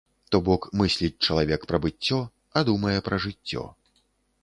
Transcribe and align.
То 0.35 0.39
бок 0.45 0.63
мысліць 0.81 1.21
чалавек 1.27 1.69
пра 1.73 1.81
быццё, 1.85 2.19
а 2.57 2.67
думае 2.73 2.99
пра 3.11 3.25
жыццё. 3.27 3.63